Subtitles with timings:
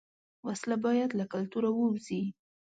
[0.47, 2.23] وسله باید له کلتوره ووځي